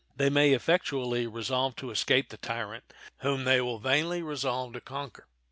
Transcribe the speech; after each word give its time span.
They 0.15 0.31
may 0.31 0.53
effectually 0.53 1.27
resolve 1.27 1.75
to 1.75 1.91
escape 1.91 2.29
the 2.29 2.37
tyrant 2.37 2.91
whom 3.19 3.43
they 3.43 3.61
will 3.61 3.77
vainly 3.77 4.23
resolve 4.23 4.73
to 4.73 4.81
conquer. 4.81 5.27